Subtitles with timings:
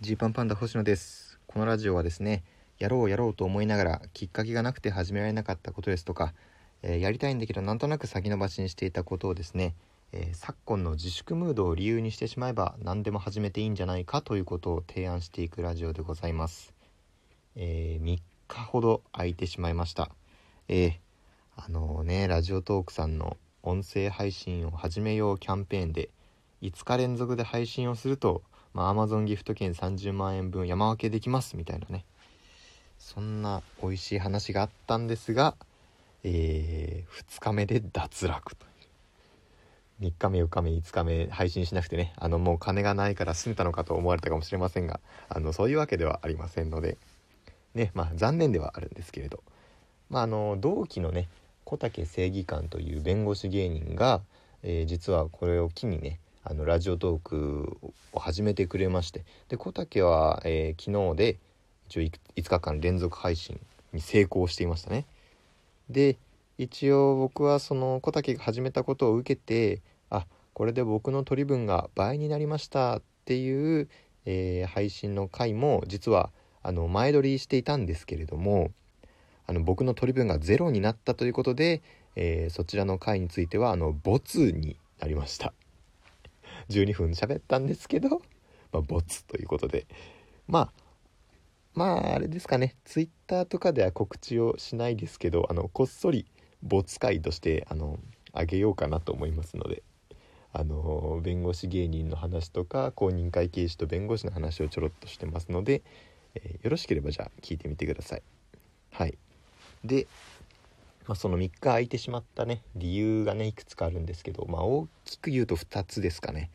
[0.00, 1.40] ジーパンパンダ星野です。
[1.48, 2.44] このラジオはですね
[2.78, 6.34] やろうやろうと思いながらきっかけがなくて始められなかったことですとか、
[6.82, 9.74] えーやりたいんだけどなんとなく先延ばしにしていたことをですね、
[10.12, 16.72] えー昨今の自粛ムードを理由にしてしまえば何でも始めていいんじゃないかということを提案していくラジオでございます、
[17.56, 20.12] え3日ほど空いてしまいました。
[20.68, 20.92] えー
[21.56, 26.10] あのねラジオトークさんの音声配信を始めようキャンペーンで
[26.62, 28.42] 5日連続で配信をすると、
[28.78, 32.04] まあ、Amazon ギフト券30万円分山分けできますみたいなね。
[33.00, 35.56] そんな美味しい話があったんですが、
[36.22, 38.66] えー2日目で脱落と
[40.00, 46.96] 3日目4日目5日目配信しなくてねあのもう金がないから済んだのかと思われたかもしれませんがあのそういうわけではありませんので。
[47.74, 49.42] ねまあ残念ではあるんですけれど。
[50.08, 51.26] まああの同期のね
[51.64, 54.20] 小竹正義感という弁護士芸人が、
[54.62, 57.76] えー実はこれを機にねあのラジオトーク
[58.14, 59.26] を始めてくれまして。
[59.48, 61.36] で小竹は、えー昨日で
[61.88, 63.60] 一応5日間連続配信
[63.92, 65.04] に成功していましたね。
[65.90, 66.16] で
[66.56, 70.24] 一応僕はその小竹が始めたことを受けてあ
[70.54, 73.88] これで僕の取り分が倍になりましたっていう、
[74.24, 76.30] えー配信の回も実は
[76.62, 78.70] あの前撮りしていたんですけれども
[79.46, 81.82] あの僕の取り分がゼロになったということで、
[82.16, 85.52] えーそちらの回についてはあのボツになりました。
[86.68, 88.08] 12分喋ったんですけど、
[88.72, 89.86] まあ、ボツということで。
[90.46, 90.72] まあ
[91.74, 92.76] まああれですかね。
[92.84, 96.26] ツイッターとかでは告知をしないですけどあのこっそり
[96.62, 97.98] ボツ回としてあの
[98.32, 99.82] あげようかなと思いますので。
[100.50, 105.82] あの弁護士芸人の話とか公認会計士と弁護士の話をちょろっとしてますので、
[106.34, 108.22] えーよろしければじゃあ聞いてみてください。
[108.90, 109.16] はい。
[109.84, 110.06] で、
[111.08, 116.50] まあ、その3日空いてしまったね理由がねいくつかあるんですけど、まあ、大きく言うと2つですかね。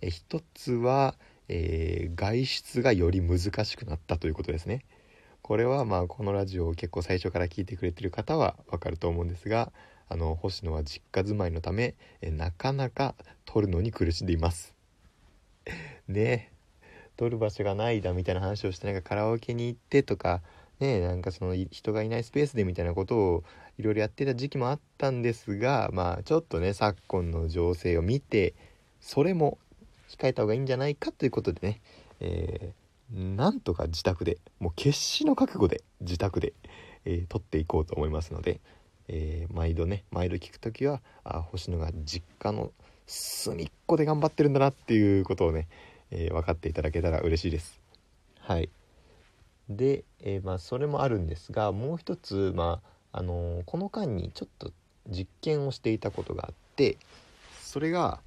[0.00, 1.16] え1つは、
[1.48, 4.84] えー外出がより難しくなったということですね。
[5.42, 9.72] これはまあこのラジオを結構最初から聞いてくれてる方はわかると思うんですが
[10.08, 13.14] あの星野は実家住まいのためえなかなか
[13.44, 14.74] 撮るのに苦しんでいます。
[16.06, 16.52] ね。
[17.16, 20.42] 撮る場所がないだみたいな話をしてなんかカラオケに行ってとか
[20.80, 23.44] ねなんかその人がいないスペースでみたいなことを
[23.78, 28.54] いろいろやってた時期もあったんですがまあちょっとね昨今の情勢を見て
[29.00, 29.58] それも
[30.08, 31.80] 控えた方がいいんじゃないかということでね、
[32.20, 36.54] えーなんとか自宅でもう決死の覚悟で自宅で、
[37.04, 38.60] えー撮っていこうと思いますので、
[39.06, 42.72] えー毎度ね毎度聞く時はあ星野が実家の
[43.06, 45.68] 隅っこで頑張ってるんだなっていうことをね、
[46.10, 47.80] えー分かっていただけたら嬉しいです。
[48.40, 48.68] はい
[49.68, 52.80] で、えーまあ、それもあるんですがもう一つ、ま
[53.12, 54.72] ああのーこの間にちょっと
[55.08, 56.98] 実験をしていたことがあって
[57.62, 58.20] それが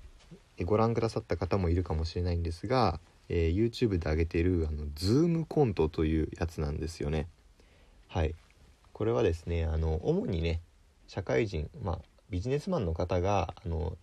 [0.58, 7.28] えーご覧くださった方もいるかもしれないんですが、え YouTube で上げてるあのズームコントというやつなんですよね。
[8.08, 8.36] はい
[8.94, 10.62] これはですねあの主にね
[11.08, 13.98] 社会人、まあ、ビジネスマンの方があの、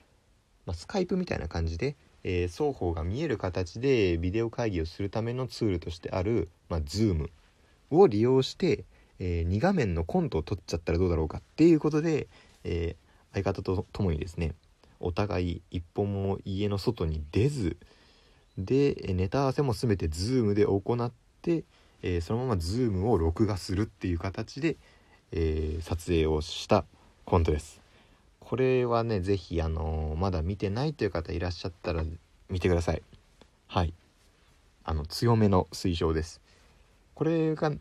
[0.64, 1.96] まあ、スカイプみたいな感じで、
[2.28, 7.28] えー双方が見える形でビデオ会議をするためのツールとしてある、まあ、Zoom
[7.90, 8.84] を利用して、
[9.20, 12.26] え2画面のコントを撮っちゃったらどうだろうかっていうことで、
[12.64, 14.54] えー相方と共にですね
[14.98, 17.76] お互い一本も家の外に出ず
[18.56, 21.64] でネタ合わせも全て Zoom で行って、
[22.02, 24.78] えーそのまま Zoom を録画するっていう形で、
[25.30, 26.86] え撮影をした
[27.24, 27.85] コントです。
[28.48, 32.04] これはね是非あのまだ見てないという方いらっしゃったら
[32.48, 33.02] 見てください。
[33.66, 33.92] はい。
[34.84, 36.40] あの強めの推奨です。
[37.14, 37.72] これが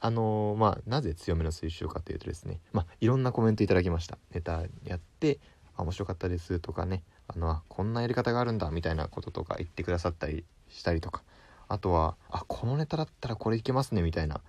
[0.00, 4.18] あのまあなぜ強めの推奨かというとですねまあいろんなコメントいただきました。
[4.34, 5.38] ネタやって
[5.78, 11.22] あ面白かったですとかねあのこんなやり方があるんだみたいなこととか言ってくださったりしたりとか。
[11.68, 14.42] あとはあこのネタだったらこれいけますねみたいな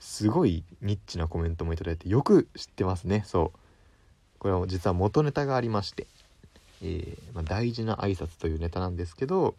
[0.00, 3.63] すごいニッチなコメントもいただいてよく知ってますねそう。
[4.44, 6.06] これは実は元ネタがありまして、
[6.82, 9.54] えーまあ、大事な挨拶というネタなんですけど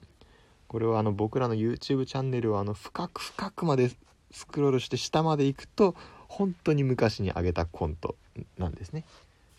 [0.67, 3.89] これはあの僕らの YouTube チャンネルをあの深く深くまで
[4.29, 5.95] スクロールして下まで行くと
[6.27, 8.15] 本当に昔に上げたコント
[8.59, 9.05] なんですね。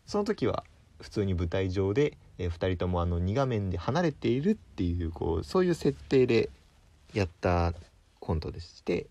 [0.06, 0.62] その時は
[1.00, 6.50] 普通に舞台上で、え2人ともあの2画面で離れているっていうこうそういう設定で
[7.15, 7.75] やった
[8.21, 9.09] コントでして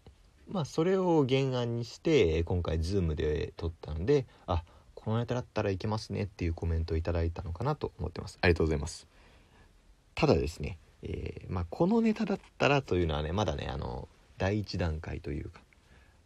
[0.47, 4.63] まあそれを原案にして今回 Zoom で撮ったのであ
[5.05, 8.39] このネタだったらいけますねっていうコメントをいただいたのかなと思ってます。
[8.41, 9.05] ありがとうございます。
[10.15, 14.07] ただですね、えーまあ、このネタだったらというのはねまだねあの
[14.39, 15.51] 第一段階という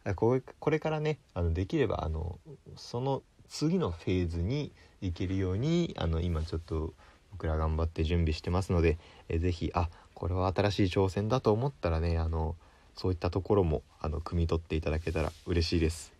[0.06, 2.40] かこれこれからねあのできればあの
[2.78, 4.72] その次のフェーズに
[5.02, 6.94] 行けるようにあの今ちょっと
[7.32, 8.98] 僕ら頑張って準備してますので、
[9.28, 12.56] えーぜひあこれは新しい挑戦だと思ったらねあの
[12.96, 16.14] そういったところもあの汲み取っていただけたら嬉しいです。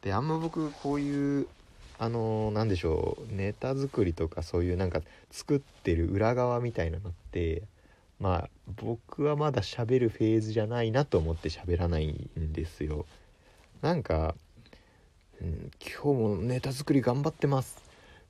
[0.00, 1.46] であんま僕こういう
[2.02, 3.34] あの何でしょう。
[3.34, 7.62] ネタ作りとかそういうなんか作ってる裏側みたいなのって
[8.18, 8.48] まあ
[8.82, 13.04] 僕はまだ喋るフェーズじゃないなと思って喋らないんですよ。
[13.82, 14.34] なんか、
[15.42, 17.78] うん、今日もネタ作り頑張ってます。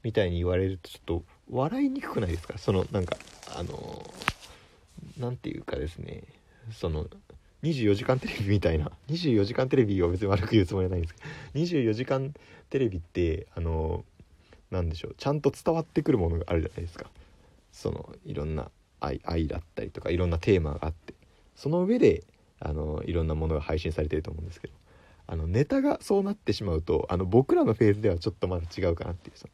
[0.02, 2.58] みたいに言われるとちょっと笑いにくくないですか？
[2.58, 3.16] そのなんか
[3.56, 4.04] あの
[5.16, 6.24] 何て言うかですね。
[6.72, 7.06] その
[7.62, 8.90] 24時間テレビみたいな。
[9.08, 11.28] 24時間テレビを別に悪く言うつもりはないんですけど。
[11.54, 12.34] 24時間
[12.70, 14.04] テレビってあの
[14.70, 15.14] 何でしょう。
[15.16, 17.10] ちゃんと伝わってくるものがあるじゃないですか。
[17.72, 18.70] そのいろんな
[19.00, 21.14] 愛愛だったりとかいろんなテーマがあって。
[21.54, 22.24] その上で
[22.58, 24.74] あのいろんなものが配信されてると思うんですけど。
[25.26, 29.36] あのネタがそうなってしまうとあの僕らのフェーズではちょっとまだ違うかなっていう。
[29.36, 29.52] その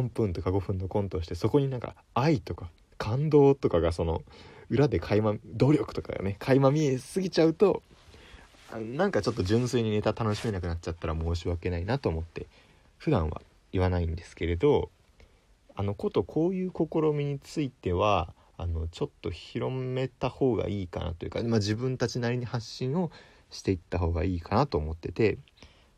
[0.00, 4.22] 4分とか5分のコントをしてそこになんか愛とか感動とかがその
[4.70, 7.82] 裏で垣間努力とかがね垣間見えすぎちゃうと
[8.96, 12.46] なんかちょっと純粋にネタ楽しめなくなっちゃったら申し訳ないなと思って
[12.98, 13.40] 普段は
[13.72, 14.90] 言わないんですけれど
[15.74, 23.10] あのことこういう試みについてはあのちょっと広めた方がいいかなというか、まあ、自分たちなりに発信を
[23.50, 25.38] していった方がいいかなと思ってて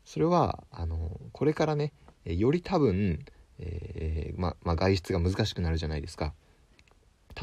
[0.05, 1.93] それはあのこれからね
[2.25, 3.19] より多分、
[3.59, 6.33] えー、ままあ、外出が難しくなるじゃないですか。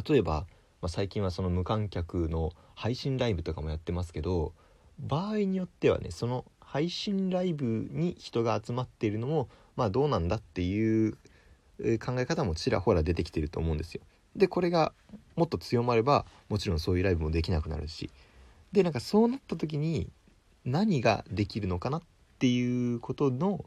[0.09, 0.47] 例えば、
[0.81, 4.53] まあ、最近はその無観客の配信ライブとかもやってますけど
[4.99, 11.13] 場合によってはねその配信ライブに人が集まっているのもまあどうなんだっていう
[11.79, 14.03] 考え方もちらほら出てきてると思うんですよ。
[14.35, 14.93] でこれが
[15.35, 18.11] もっと強まればもちろんそういうライブもできなくなるし。
[18.73, 20.11] でなんかそうなった時に
[20.65, 22.03] 何ができるのかなっ
[22.39, 23.65] ていうことの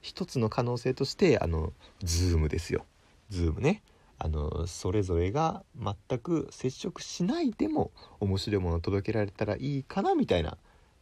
[0.00, 1.72] 一つの可能性としてあの
[2.02, 2.86] Zoom ですよ。
[3.30, 3.82] Zoom ね。
[4.18, 7.90] あのそれぞれが全く接触しないでも
[8.20, 10.56] 面白いものを届けられたらいいかなみたいな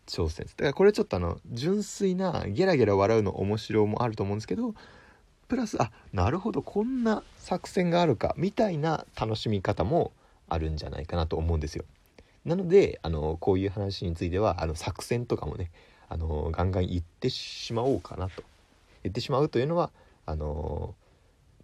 [0.07, 0.57] 挑戦です。
[0.57, 4.75] だからこれちょっとあの純粋なゲラゲラ笑うの面白もあると思うんですけど
[5.49, 10.13] プラスあなるほどこんな作戦があるかみたいな楽しみ方も
[10.49, 11.85] あるんじゃないかなと思うんですよ。
[12.45, 15.71] なのであのこういう話についてはあの作戦とかもね
[16.09, 18.43] あのガンガン言ってしまおうかなと。
[19.05, 19.91] 言ってしまうというのは
[20.27, 20.95] あの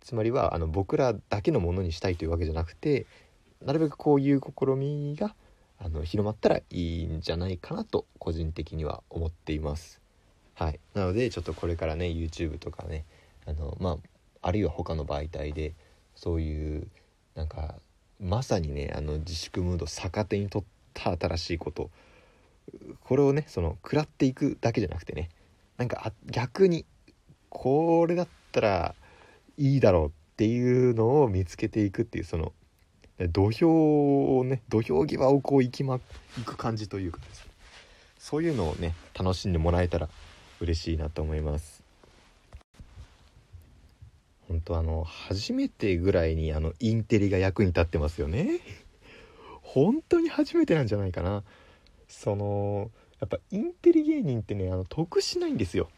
[0.01, 3.07] つまりはあの僕らだけのものにしたいというわけじゃなくて
[3.65, 5.35] なるべくこういう試みが
[5.79, 10.01] あの広まったらいいんじゃないかなと個人的には思っています。
[10.55, 13.07] はい、なのでちょっとこれからね YouTube とかね
[13.47, 13.97] あのまあ
[14.43, 15.75] あるいは他の媒体で
[16.15, 16.87] そういう
[17.35, 17.77] なんか
[18.21, 21.91] まさにねあの自粛ムード逆手に取った新しいこと
[23.05, 25.31] これをねその食らっていくだけじゃなくてね
[25.79, 26.85] なんか逆に
[27.49, 28.95] これだったら
[29.61, 32.53] いいだろうっていうのを見つけていくっていうその
[33.29, 36.01] 土俵をね土俵際をこう行きま
[36.39, 37.51] 行く感じというかですね。
[38.19, 40.09] そういうのをね楽しんでもらえたら
[40.61, 41.83] 嬉しいなと思います。
[44.49, 48.61] 本当あの初めてぐらいにあのインテリが役に立ってますよね。
[49.61, 51.45] 本当に初めてなんじゃないかな。
[52.09, 52.91] その
[53.21, 55.91] やっぱインテリ芸人ってねあの得しないんですよ。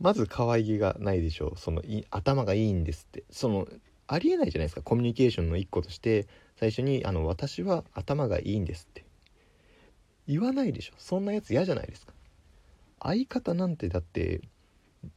[0.00, 1.58] まず可愛げがないでしょう。
[1.58, 3.24] その頭がいいんですって。
[3.30, 3.68] その
[4.06, 4.82] ありえないじゃないですか。
[4.82, 6.26] コミュニケーションの一個として
[6.56, 9.04] 最初にあの「私は頭がいいんです」って。
[10.26, 10.94] 言わないでしょ。
[10.98, 12.12] そんなやつ嫌じゃないですか。
[13.02, 14.40] 相方なんてだって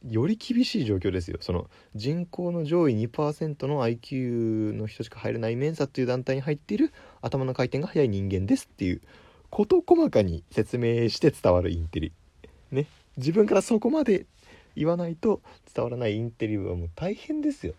[0.06, 1.38] より厳しい状況ですよ。
[1.40, 6.92] その人口の上位2%の IQ の人しか入れないメンサっていう団体に入っている
[7.22, 9.00] 頭の回転が速い人間ですっていう
[9.50, 12.12] 事細かに説明して伝わるインテリ。
[12.70, 12.86] ね。
[13.16, 14.26] 自分からそこまで
[14.78, 15.40] 言わないと
[15.74, 17.74] 伝わらないインテリはもう大変ですよ。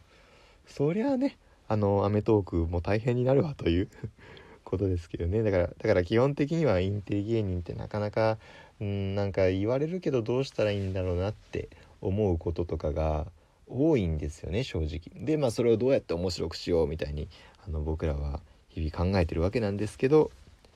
[0.67, 1.37] そりゃあね
[1.67, 3.89] あの『アメトーーク』も大変になるわという
[4.65, 5.41] ことですけどね。
[5.41, 8.37] だからだから基本的にはインテリ芸人ってなかなか
[8.81, 11.69] うんなんか言われるけどどうしたらいいんだろうなって
[12.01, 13.27] 思うこととかが
[13.67, 14.99] 多いんですよね正直。
[15.25, 17.29] でまあそれをどうやって面白くしようみたいに
[17.65, 20.31] あの僕らは日々考えてるわけなんですけど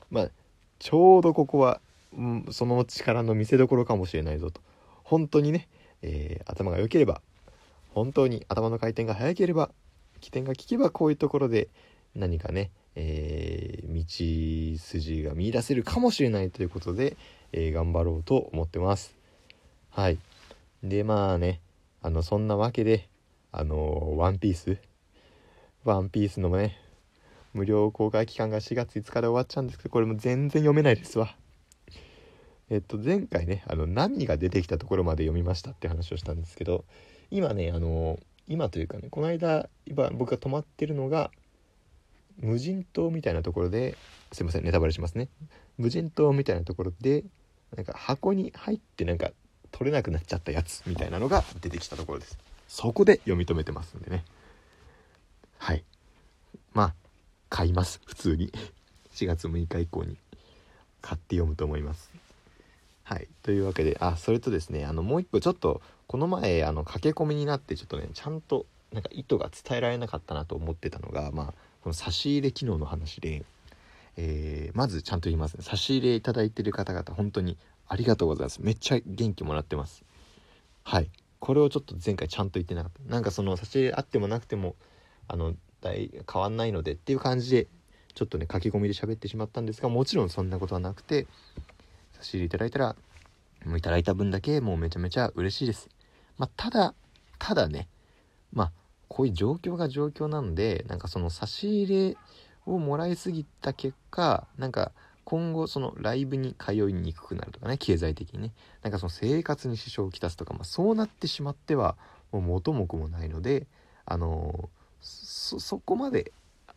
[0.10, 0.30] まあ
[0.80, 1.82] ちょうどここは、
[2.18, 4.62] うん、その力の見せどころかもしれないぞと。
[5.04, 5.68] 本当にね
[6.04, 7.22] えー、頭が良ければ
[7.94, 9.72] 本当に頭の回転が速ければ
[10.20, 11.70] 起点が利けばこういうところで
[12.16, 17.18] 何かね、えー、道筋が見いだせるかもしれないということで、
[17.52, 19.16] えー、頑張ろうと思ってます。
[19.90, 20.18] はい。
[20.84, 21.62] でまあね
[22.02, 23.08] あのそんなわけで
[23.52, 24.78] あのワンピース
[25.86, 26.78] ワンピースのね
[27.54, 31.36] 無料公開期間が4月5日で終わっちゃうんですけどこれも全然読めないですわ。
[32.70, 36.86] えっと、前回ねあの波が出てきたところまで読みましたって話をしたんですけど
[37.30, 41.32] 今ねあの今というかねこの間今僕が泊まってるのが
[42.40, 43.98] 無人島みたいなところで
[44.32, 45.30] すいませんネタバレしますね。
[45.78, 47.24] 無人島みたいなところで
[47.76, 49.32] なんか箱に入ってなんか
[49.72, 52.38] 取れなくなっちゃったやつみたいなのが出てきたところです。
[52.68, 54.24] そこで読み止めてますんでね。
[55.58, 55.84] はい。
[56.74, 56.94] まあ
[57.50, 58.02] 買います。
[58.06, 58.52] 普通に。
[59.14, 60.18] 4月6日以降に
[61.02, 62.10] 買って読むと思います。
[63.04, 63.28] はい。
[63.42, 73.44] というわけであそれとですねあのもう一個ちょっとこの前あの駆け込みになってちょっとねちゃんとなんか意図が伝えられなかったなと思ってたのがまあこの差し入れ機能の話で、
[74.16, 75.64] えー、まずちゃんと言いますね。
[75.64, 77.58] 差し入れいただいてる方々本当に
[77.88, 78.62] ありがとうございます。
[78.62, 80.04] めっちゃ元気もらってます。
[80.84, 81.10] はい。
[81.40, 83.12] これをちょっと前回ちゃんと言ってなかった。
[83.12, 84.76] なんかその差し入れあってもなくても
[85.28, 87.68] あの大変わんないのでっていう感じで
[88.16, 91.28] ちょっとね書き込みで喋ってしまったんですがもちろんそんなことはなくて
[92.24, 92.96] 差し入れいただいたら
[93.66, 95.90] もういただいた分だけもうめちゃめちゃ嬉しいです
[96.38, 96.96] まあ、ただ
[97.38, 97.88] ただね
[98.54, 98.72] まあ
[99.08, 102.18] こういう状況が状況なのでなんかその差し入れ
[102.66, 104.94] をもらいすぎた結果なんか
[105.26, 111.98] 今後そのライブに通いにくくなるとかね経済的にねなんかその生活に支障をきたすとか、まあ、そうなってしまっては
[112.32, 113.68] もう元も子もないので
[114.06, 114.70] あの
[115.02, 116.32] そそこまで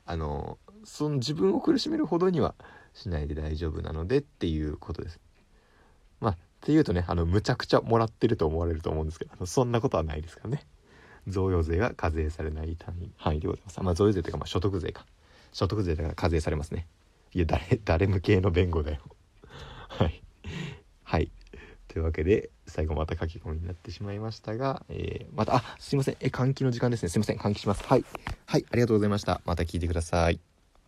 [0.05, 2.55] あのその自分を苦しめるほどには
[2.95, 5.21] しないで大丈夫なのでっていうことです。
[6.67, 10.67] っていうとねあのむちゃくちゃもらってると思われると思うんですけどそんなことはないですからね。
[11.29, 13.81] 贈与税が課税されない単位範囲でございます。
[13.83, 15.07] まあ贈与税というかまあ所得税か。
[15.53, 16.89] 所得税だから課税されますね。
[17.35, 19.01] いや誰誰向けの弁護だよ。
[19.87, 20.21] はい。
[21.05, 21.31] はい。
[21.87, 26.17] というわけで最後また書き込みになってしまいましたが、えー、またあすいません。
[26.19, 27.11] え換気の時間ですね。
[27.11, 27.39] すいません。
[27.39, 27.85] 換気します。
[27.85, 28.05] はい。
[28.47, 28.67] はい。
[28.69, 29.41] ありがとうございました。
[29.45, 30.41] また聞いてください。